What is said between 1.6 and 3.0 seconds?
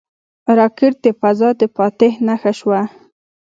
فاتح نښه شوه